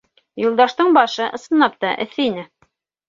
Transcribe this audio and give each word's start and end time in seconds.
Юлдаштың 0.43 0.89
башы, 0.97 1.27
ысынлап 1.41 1.77
та, 1.85 1.93
эҫе 2.07 2.27
ине. 2.31 2.47